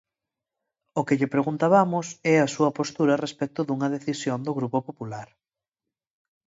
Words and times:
O 0.99 1.01
que 1.07 1.17
lle 1.19 1.33
preguntabamos 1.35 2.05
é 2.33 2.35
a 2.39 2.51
súa 2.55 2.71
postura 2.77 3.21
respecto 3.25 3.59
dunha 3.63 3.91
decisión 3.95 4.39
do 4.43 4.55
Grupo 4.59 4.77
Popular. 4.87 5.29